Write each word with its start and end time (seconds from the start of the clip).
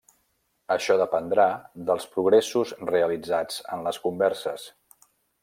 Això 0.75 0.95
dependrà 1.01 1.45
dels 1.89 2.07
progressos 2.15 2.73
realitzats 2.93 3.61
en 3.77 3.87
les 3.91 4.01
converses. 4.09 4.67